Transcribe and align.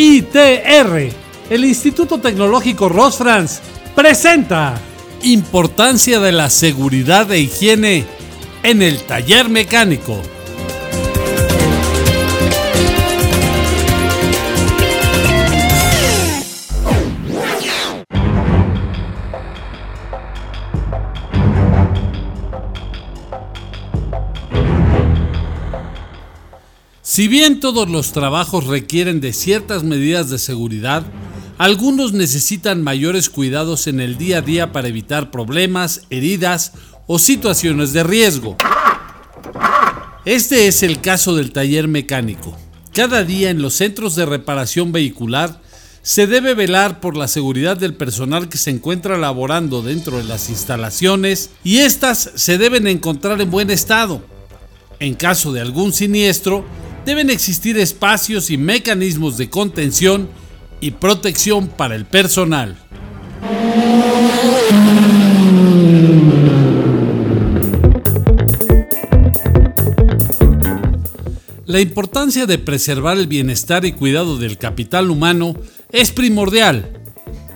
ITR, 0.00 1.10
el 1.50 1.64
Instituto 1.64 2.20
Tecnológico 2.20 2.88
Rosfrans, 2.88 3.60
presenta 3.96 4.80
Importancia 5.24 6.20
de 6.20 6.30
la 6.30 6.50
seguridad 6.50 7.32
e 7.32 7.40
higiene 7.40 8.06
en 8.62 8.82
el 8.82 9.02
taller 9.02 9.48
mecánico. 9.48 10.22
Si 27.18 27.26
bien 27.26 27.58
todos 27.58 27.90
los 27.90 28.12
trabajos 28.12 28.68
requieren 28.68 29.20
de 29.20 29.32
ciertas 29.32 29.82
medidas 29.82 30.30
de 30.30 30.38
seguridad, 30.38 31.02
algunos 31.58 32.12
necesitan 32.12 32.80
mayores 32.80 33.28
cuidados 33.28 33.88
en 33.88 33.98
el 33.98 34.16
día 34.18 34.38
a 34.38 34.40
día 34.40 34.70
para 34.70 34.86
evitar 34.86 35.32
problemas, 35.32 36.02
heridas 36.10 36.74
o 37.08 37.18
situaciones 37.18 37.92
de 37.92 38.04
riesgo. 38.04 38.56
Este 40.26 40.68
es 40.68 40.84
el 40.84 41.00
caso 41.00 41.34
del 41.34 41.50
taller 41.50 41.88
mecánico. 41.88 42.56
Cada 42.92 43.24
día 43.24 43.50
en 43.50 43.62
los 43.62 43.74
centros 43.74 44.14
de 44.14 44.24
reparación 44.24 44.92
vehicular 44.92 45.60
se 46.02 46.28
debe 46.28 46.54
velar 46.54 47.00
por 47.00 47.16
la 47.16 47.26
seguridad 47.26 47.76
del 47.76 47.94
personal 47.94 48.48
que 48.48 48.58
se 48.58 48.70
encuentra 48.70 49.18
laborando 49.18 49.82
dentro 49.82 50.18
de 50.18 50.22
las 50.22 50.50
instalaciones 50.50 51.50
y 51.64 51.78
éstas 51.78 52.30
se 52.36 52.58
deben 52.58 52.86
encontrar 52.86 53.40
en 53.40 53.50
buen 53.50 53.70
estado. 53.70 54.22
En 55.00 55.14
caso 55.14 55.52
de 55.52 55.60
algún 55.60 55.92
siniestro, 55.92 56.64
deben 57.08 57.30
existir 57.30 57.78
espacios 57.78 58.50
y 58.50 58.58
mecanismos 58.58 59.38
de 59.38 59.48
contención 59.48 60.28
y 60.78 60.90
protección 60.90 61.68
para 61.68 61.94
el 61.94 62.04
personal. 62.04 62.76
La 71.64 71.80
importancia 71.80 72.44
de 72.44 72.58
preservar 72.58 73.16
el 73.16 73.26
bienestar 73.26 73.86
y 73.86 73.92
cuidado 73.92 74.36
del 74.36 74.58
capital 74.58 75.10
humano 75.10 75.54
es 75.90 76.10
primordial. 76.10 76.92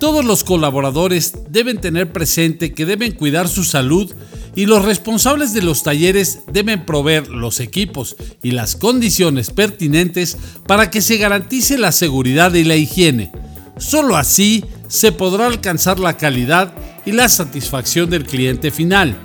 Todos 0.00 0.24
los 0.24 0.42
colaboradores 0.42 1.34
deben 1.50 1.82
tener 1.82 2.10
presente 2.10 2.72
que 2.72 2.86
deben 2.86 3.12
cuidar 3.12 3.46
su 3.48 3.64
salud 3.64 4.10
y 4.56 4.66
los 4.66 4.84
responsables 4.84 5.52
de 5.52 5.62
los 5.62 5.82
talleres 5.82 6.40
deben 6.52 6.86
proveer 6.86 7.28
los 7.28 7.60
equipos 7.60 8.16
y 8.42 8.52
las 8.52 8.76
condiciones 8.76 9.50
pertinentes 9.50 10.36
para 10.66 10.90
que 10.90 11.02
se 11.02 11.16
garantice 11.16 11.78
la 11.78 11.92
seguridad 11.92 12.54
y 12.54 12.64
la 12.64 12.76
higiene. 12.76 13.32
Solo 13.78 14.16
así 14.16 14.64
se 14.88 15.12
podrá 15.12 15.46
alcanzar 15.46 15.98
la 15.98 16.16
calidad 16.16 16.72
y 17.04 17.12
la 17.12 17.28
satisfacción 17.28 18.08
del 18.10 18.24
cliente 18.24 18.70
final. 18.70 19.16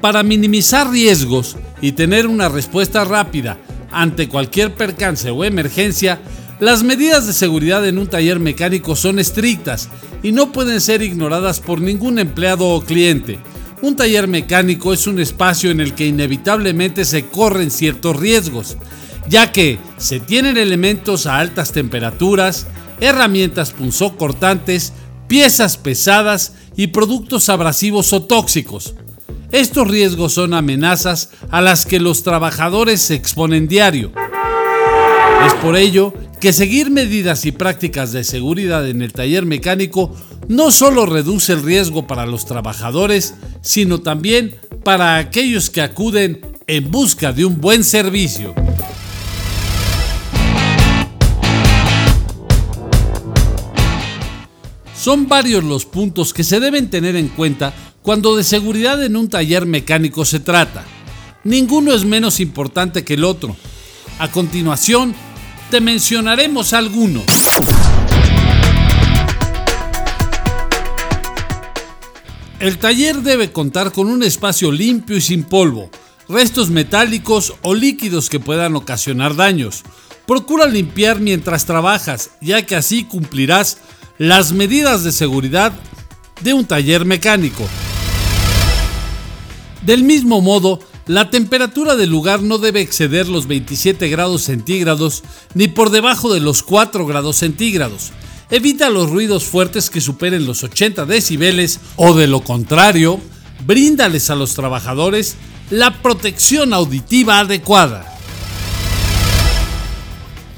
Para 0.00 0.22
minimizar 0.22 0.90
riesgos 0.90 1.56
y 1.80 1.92
tener 1.92 2.26
una 2.26 2.48
respuesta 2.48 3.04
rápida 3.04 3.58
ante 3.90 4.28
cualquier 4.28 4.74
percance 4.74 5.30
o 5.30 5.44
emergencia, 5.44 6.20
las 6.60 6.82
medidas 6.82 7.26
de 7.26 7.32
seguridad 7.32 7.86
en 7.86 7.98
un 7.98 8.08
taller 8.08 8.40
mecánico 8.40 8.96
son 8.96 9.20
estrictas 9.20 9.88
y 10.24 10.32
no 10.32 10.50
pueden 10.50 10.80
ser 10.80 11.02
ignoradas 11.02 11.60
por 11.60 11.80
ningún 11.80 12.18
empleado 12.18 12.68
o 12.68 12.82
cliente. 12.82 13.38
Un 13.80 13.94
taller 13.94 14.26
mecánico 14.26 14.92
es 14.92 15.06
un 15.06 15.20
espacio 15.20 15.70
en 15.70 15.80
el 15.80 15.94
que 15.94 16.06
inevitablemente 16.06 17.04
se 17.04 17.26
corren 17.26 17.70
ciertos 17.70 18.16
riesgos, 18.16 18.76
ya 19.28 19.52
que 19.52 19.78
se 19.98 20.18
tienen 20.18 20.56
elementos 20.56 21.26
a 21.26 21.38
altas 21.38 21.72
temperaturas, 21.72 22.66
herramientas 23.00 23.72
punzocortantes, 23.72 24.92
piezas 25.28 25.76
pesadas 25.76 26.54
y 26.76 26.88
productos 26.88 27.48
abrasivos 27.48 28.12
o 28.12 28.22
tóxicos. 28.22 28.94
Estos 29.52 29.88
riesgos 29.88 30.32
son 30.32 30.54
amenazas 30.54 31.30
a 31.50 31.60
las 31.60 31.86
que 31.86 32.00
los 32.00 32.24
trabajadores 32.24 33.00
se 33.00 33.14
exponen 33.14 33.68
diario. 33.68 34.12
Es 35.46 35.54
por 35.54 35.76
ello 35.76 36.12
que 36.40 36.52
seguir 36.52 36.90
medidas 36.90 37.46
y 37.46 37.52
prácticas 37.52 38.12
de 38.12 38.24
seguridad 38.24 38.88
en 38.88 39.02
el 39.02 39.12
taller 39.12 39.46
mecánico 39.46 40.14
no 40.48 40.70
solo 40.70 41.04
reduce 41.06 41.52
el 41.52 41.62
riesgo 41.62 42.06
para 42.06 42.26
los 42.26 42.46
trabajadores, 42.46 43.34
sino 43.60 44.00
también 44.00 44.56
para 44.82 45.16
aquellos 45.16 45.70
que 45.70 45.82
acuden 45.82 46.40
en 46.66 46.90
busca 46.90 47.32
de 47.32 47.44
un 47.44 47.60
buen 47.60 47.84
servicio. 47.84 48.54
Son 54.96 55.28
varios 55.28 55.62
los 55.62 55.84
puntos 55.84 56.34
que 56.34 56.44
se 56.44 56.60
deben 56.60 56.90
tener 56.90 57.14
en 57.14 57.28
cuenta 57.28 57.72
cuando 58.02 58.36
de 58.36 58.44
seguridad 58.44 59.02
en 59.04 59.16
un 59.16 59.28
taller 59.28 59.64
mecánico 59.64 60.24
se 60.24 60.40
trata. 60.40 60.84
Ninguno 61.44 61.92
es 61.92 62.04
menos 62.04 62.40
importante 62.40 63.04
que 63.04 63.14
el 63.14 63.24
otro. 63.24 63.54
A 64.18 64.30
continuación, 64.30 65.14
te 65.70 65.80
mencionaremos 65.80 66.72
algunos. 66.72 67.24
El 72.60 72.78
taller 72.78 73.22
debe 73.22 73.52
contar 73.52 73.92
con 73.92 74.08
un 74.08 74.24
espacio 74.24 74.72
limpio 74.72 75.16
y 75.16 75.20
sin 75.20 75.44
polvo, 75.44 75.90
restos 76.28 76.70
metálicos 76.70 77.54
o 77.62 77.72
líquidos 77.72 78.28
que 78.28 78.40
puedan 78.40 78.74
ocasionar 78.74 79.36
daños. 79.36 79.84
Procura 80.26 80.66
limpiar 80.66 81.20
mientras 81.20 81.66
trabajas, 81.66 82.30
ya 82.40 82.62
que 82.62 82.74
así 82.74 83.04
cumplirás 83.04 83.78
las 84.18 84.52
medidas 84.52 85.04
de 85.04 85.12
seguridad 85.12 85.72
de 86.42 86.52
un 86.52 86.64
taller 86.64 87.04
mecánico. 87.04 87.64
Del 89.82 90.02
mismo 90.02 90.40
modo, 90.40 90.80
la 91.06 91.30
temperatura 91.30 91.94
del 91.94 92.10
lugar 92.10 92.42
no 92.42 92.58
debe 92.58 92.80
exceder 92.80 93.28
los 93.28 93.46
27 93.46 94.08
grados 94.08 94.42
centígrados 94.42 95.22
ni 95.54 95.68
por 95.68 95.90
debajo 95.90 96.34
de 96.34 96.40
los 96.40 96.64
4 96.64 97.06
grados 97.06 97.36
centígrados. 97.36 98.10
Evita 98.50 98.88
los 98.88 99.10
ruidos 99.10 99.44
fuertes 99.44 99.90
que 99.90 100.00
superen 100.00 100.46
los 100.46 100.64
80 100.64 101.04
decibeles 101.04 101.80
o 101.96 102.14
de 102.14 102.26
lo 102.26 102.40
contrario, 102.40 103.20
bríndales 103.66 104.30
a 104.30 104.36
los 104.36 104.54
trabajadores 104.54 105.36
la 105.70 106.00
protección 106.00 106.72
auditiva 106.72 107.40
adecuada. 107.40 108.06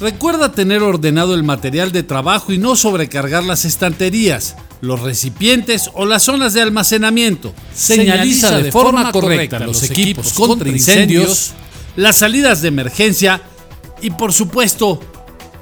Recuerda 0.00 0.50
tener 0.50 0.82
ordenado 0.82 1.34
el 1.34 1.44
material 1.44 1.92
de 1.92 2.02
trabajo 2.02 2.52
y 2.52 2.58
no 2.58 2.74
sobrecargar 2.74 3.44
las 3.44 3.64
estanterías 3.64 4.56
los 4.80 5.00
recipientes 5.00 5.88
o 5.94 6.04
las 6.04 6.24
zonas 6.24 6.54
de 6.54 6.62
almacenamiento. 6.62 7.54
Señaliza 7.72 8.58
de 8.58 8.72
forma 8.72 9.12
correcta 9.12 9.60
los 9.60 9.84
equipos 9.84 10.32
contra 10.32 10.68
incendios, 10.68 11.52
las 11.94 12.16
salidas 12.16 12.62
de 12.62 12.68
emergencia 12.68 13.40
y 14.02 14.10
por 14.10 14.32
supuesto 14.32 15.00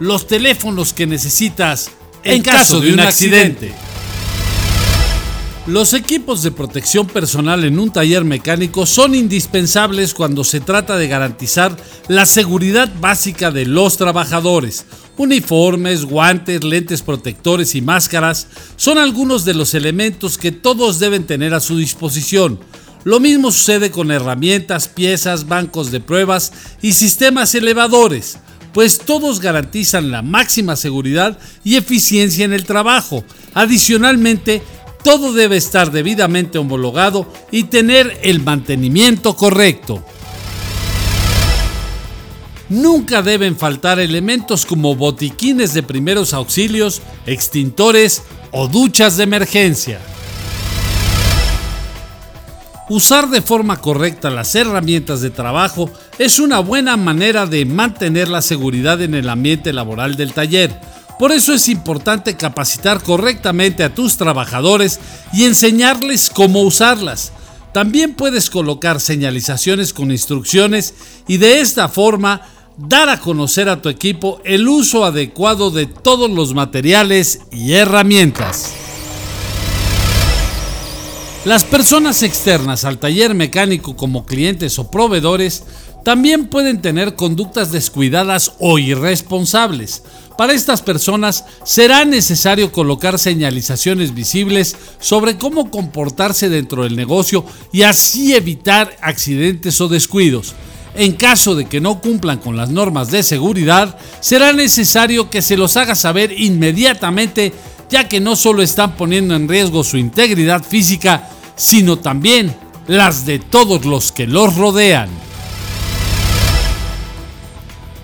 los 0.00 0.26
teléfonos 0.26 0.92
que 0.92 1.06
necesitas 1.06 1.90
en 2.24 2.42
caso 2.42 2.80
de 2.80 2.92
un 2.92 3.00
accidente. 3.00 3.72
Los 5.66 5.94
equipos 5.94 6.42
de 6.42 6.50
protección 6.50 7.06
personal 7.06 7.64
en 7.64 7.78
un 7.78 7.90
taller 7.90 8.22
mecánico 8.22 8.84
son 8.84 9.14
indispensables 9.14 10.12
cuando 10.12 10.44
se 10.44 10.60
trata 10.60 10.98
de 10.98 11.08
garantizar 11.08 11.74
la 12.08 12.26
seguridad 12.26 12.92
básica 13.00 13.50
de 13.50 13.64
los 13.64 13.96
trabajadores. 13.96 14.84
Uniformes, 15.16 16.04
guantes, 16.04 16.62
lentes 16.64 17.00
protectores 17.00 17.74
y 17.74 17.80
máscaras 17.80 18.46
son 18.76 18.98
algunos 18.98 19.46
de 19.46 19.54
los 19.54 19.72
elementos 19.72 20.36
que 20.36 20.52
todos 20.52 20.98
deben 20.98 21.24
tener 21.24 21.54
a 21.54 21.60
su 21.60 21.78
disposición. 21.78 22.60
Lo 23.04 23.18
mismo 23.20 23.50
sucede 23.50 23.90
con 23.90 24.10
herramientas, 24.10 24.88
piezas, 24.88 25.46
bancos 25.46 25.90
de 25.90 26.00
pruebas 26.00 26.52
y 26.82 26.92
sistemas 26.92 27.54
elevadores, 27.54 28.38
pues 28.74 28.98
todos 28.98 29.40
garantizan 29.40 30.10
la 30.10 30.20
máxima 30.20 30.76
seguridad 30.76 31.38
y 31.62 31.76
eficiencia 31.76 32.44
en 32.44 32.52
el 32.52 32.64
trabajo. 32.64 33.24
Adicionalmente, 33.54 34.62
todo 35.04 35.32
debe 35.32 35.56
estar 35.56 35.92
debidamente 35.92 36.58
homologado 36.58 37.32
y 37.52 37.64
tener 37.64 38.18
el 38.22 38.40
mantenimiento 38.40 39.36
correcto. 39.36 40.04
Nunca 42.68 43.22
deben 43.22 43.56
faltar 43.56 44.00
elementos 44.00 44.66
como 44.66 44.96
botiquines 44.96 45.72
de 45.72 45.82
primeros 45.82 46.34
auxilios, 46.34 47.00
extintores 47.26 48.22
o 48.50 48.66
duchas 48.66 49.16
de 49.16 49.24
emergencia. 49.24 50.00
Usar 52.88 53.30
de 53.30 53.40
forma 53.40 53.80
correcta 53.80 54.30
las 54.30 54.54
herramientas 54.54 55.20
de 55.20 55.30
trabajo 55.30 55.90
es 56.18 56.38
una 56.38 56.58
buena 56.58 56.96
manera 56.96 57.46
de 57.46 57.64
mantener 57.64 58.28
la 58.28 58.42
seguridad 58.42 59.00
en 59.00 59.14
el 59.14 59.28
ambiente 59.28 59.72
laboral 59.72 60.16
del 60.16 60.32
taller 60.32 60.78
por 61.18 61.30
eso 61.30 61.54
es 61.54 61.68
importante 61.68 62.36
capacitar 62.36 63.02
correctamente 63.02 63.84
a 63.84 63.94
tus 63.94 64.16
trabajadores 64.16 64.98
y 65.32 65.44
enseñarles 65.44 66.28
cómo 66.28 66.62
usarlas. 66.62 67.32
También 67.72 68.14
puedes 68.14 68.50
colocar 68.50 69.00
señalizaciones 69.00 69.92
con 69.92 70.10
instrucciones 70.10 70.94
y 71.28 71.38
de 71.38 71.60
esta 71.60 71.88
forma 71.88 72.42
dar 72.76 73.08
a 73.08 73.20
conocer 73.20 73.68
a 73.68 73.80
tu 73.80 73.88
equipo 73.88 74.40
el 74.44 74.68
uso 74.68 75.04
adecuado 75.04 75.70
de 75.70 75.86
todos 75.86 76.30
los 76.30 76.54
materiales 76.54 77.40
y 77.52 77.72
herramientas. 77.72 78.83
Las 81.44 81.62
personas 81.62 82.22
externas 82.22 82.86
al 82.86 82.96
taller 82.96 83.34
mecánico 83.34 83.96
como 83.96 84.24
clientes 84.24 84.78
o 84.78 84.90
proveedores 84.90 85.62
también 86.02 86.46
pueden 86.46 86.80
tener 86.80 87.16
conductas 87.16 87.70
descuidadas 87.70 88.52
o 88.60 88.78
irresponsables. 88.78 90.02
Para 90.38 90.54
estas 90.54 90.80
personas 90.80 91.44
será 91.64 92.06
necesario 92.06 92.72
colocar 92.72 93.18
señalizaciones 93.18 94.14
visibles 94.14 94.74
sobre 95.00 95.36
cómo 95.36 95.70
comportarse 95.70 96.48
dentro 96.48 96.84
del 96.84 96.96
negocio 96.96 97.44
y 97.72 97.82
así 97.82 98.34
evitar 98.34 98.96
accidentes 99.02 99.78
o 99.82 99.88
descuidos. 99.88 100.54
En 100.96 101.12
caso 101.12 101.54
de 101.54 101.66
que 101.66 101.80
no 101.80 102.00
cumplan 102.00 102.38
con 102.38 102.56
las 102.56 102.70
normas 102.70 103.10
de 103.10 103.22
seguridad, 103.22 103.98
será 104.20 104.54
necesario 104.54 105.28
que 105.28 105.42
se 105.42 105.56
los 105.58 105.76
haga 105.76 105.94
saber 105.94 106.32
inmediatamente, 106.40 107.52
ya 107.94 108.08
que 108.08 108.18
no 108.18 108.34
solo 108.34 108.60
están 108.60 108.96
poniendo 108.96 109.36
en 109.36 109.48
riesgo 109.48 109.84
su 109.84 109.98
integridad 109.98 110.64
física, 110.64 111.28
sino 111.54 111.96
también 111.96 112.52
las 112.88 113.24
de 113.24 113.38
todos 113.38 113.84
los 113.84 114.10
que 114.10 114.26
los 114.26 114.56
rodean. 114.56 115.08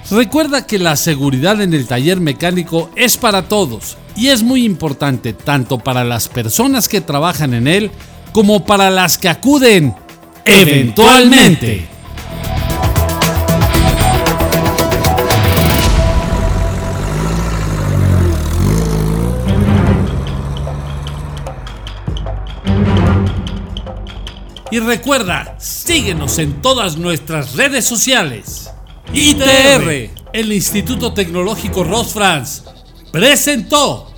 Recuerda 0.09 0.65
que 0.65 0.79
la 0.79 0.95
seguridad 0.95 1.61
en 1.61 1.75
el 1.75 1.89
taller 1.89 2.21
mecánico 2.21 2.89
es 2.95 3.17
para 3.17 3.49
todos 3.49 3.97
y 4.15 4.29
es 4.29 4.45
muy 4.45 4.65
importante 4.65 5.33
tanto 5.33 5.79
para 5.79 6.05
las 6.05 6.29
personas 6.29 6.89
que 6.89 7.01
trabajan 7.01 7.53
en 7.53 7.67
él 7.67 7.91
como 8.31 8.65
para 8.65 8.91
las 8.91 9.19
que 9.19 9.29
acuden 9.29 9.97
eventualmente. 10.45 11.89
Y 24.71 24.79
recuerda, 24.79 25.57
síguenos 25.59 26.39
en 26.39 26.63
todas 26.63 26.97
nuestras 26.97 27.57
redes 27.57 27.85
sociales. 27.85 28.71
ITR, 29.13 30.11
el 30.33 30.53
Instituto 30.53 31.13
Tecnológico 31.13 31.83
Ross 31.83 32.13
France, 32.13 32.63
presentó 33.11 34.10